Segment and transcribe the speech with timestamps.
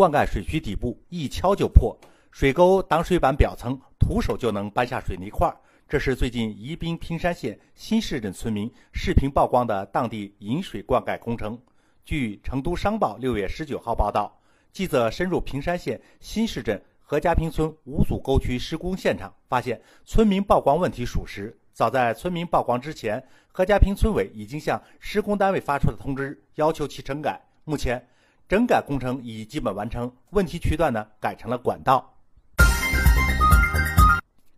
[0.00, 1.94] 灌溉水渠底部一敲就破，
[2.30, 5.54] 水沟挡水板表层徒手就能搬下水泥块。
[5.86, 11.60] 这是最近宜宾平山县新市镇村民视频曝光的当地引水灌溉工程。
[12.02, 14.34] 据成都商报六月十九号报道，
[14.72, 21.54] 记者深入平山县新市镇何家坪村五组沟渠施工现场，发现村民曝光问题属实。
[21.74, 23.22] 早在村民曝光之前，
[23.52, 27.38] 何家坪村委已经向施工单位发出了通知，要求其整改。
[27.64, 28.02] 目前，
[28.50, 32.16] 整改工程已基本完成，问题渠段呢改成了管道。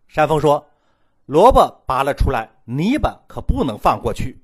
[0.09, 0.66] 山峰说
[1.28, 4.41] ：“萝卜拔了出来，泥巴可不能放过去。”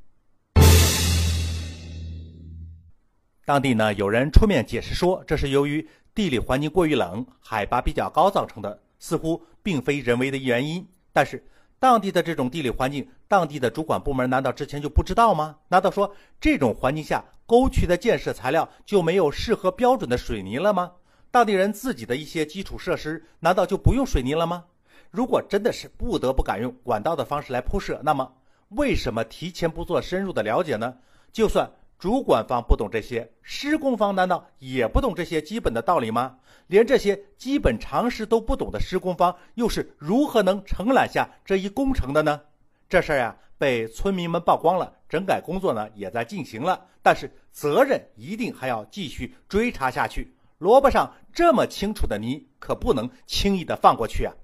[3.47, 10.87] 当地呢有人出面解释说，这是由于地理环境过于冷，海拔比较高造成的，似乎并非人为的原因。
[11.11, 11.43] 但是，
[11.79, 15.57] 当地的这种地理环境，当地的主管部门难道之前就不知道吗？
[15.69, 20.93] 难道说这种环境下沟渠的建设材料就没有适合标准的水泥了吗？
[21.31, 24.65] 当地人自己的一些基础设施难道就不用水泥了吗？
[25.11, 28.33] 如果真的是不得不改用管道的方式来铺设，那么
[28.71, 30.97] 为什么提前不做深入的了解呢？
[31.33, 31.71] 就算。
[31.99, 36.37] 主管方不懂这些，施工方难道也不懂这些基本的道理吗？
[36.69, 42.41] 连这些基本常识都不懂的施工方，又是如何能承揽下这一工程的呢？
[42.89, 50.33] 这事儿呀，被村民们曝光了，整改工作呢也在进行了，但是责任一定还要继续追查下去。
[50.59, 54.35] 萝卜上这么清楚的泥，可不能轻易的放过去啊！